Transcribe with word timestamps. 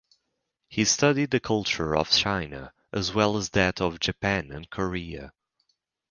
He 0.67 0.83
studied 0.85 1.29
the 1.29 1.39
culture 1.39 1.95
of 1.95 2.09
China 2.09 2.73
as 2.91 3.13
well 3.13 3.37
as 3.37 3.51
that 3.51 3.79
of 3.79 3.99
Japan 3.99 4.51
and 4.51 4.67
Korea. 4.67 5.31